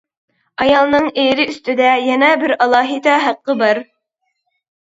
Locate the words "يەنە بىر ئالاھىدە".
2.05-3.19